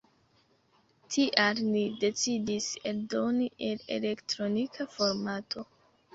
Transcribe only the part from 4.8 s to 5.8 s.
formato.